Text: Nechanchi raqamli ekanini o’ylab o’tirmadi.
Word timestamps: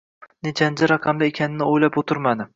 Nechanchi 0.47 0.89
raqamli 0.93 1.29
ekanini 1.33 1.69
o’ylab 1.77 2.03
o’tirmadi. 2.03 2.49